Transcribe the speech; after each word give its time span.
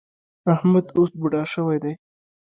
احمد 0.53 0.85
اوس 0.97 1.11
بوډا 1.19 1.43
شوی 1.53 1.77
دی. 1.83 1.93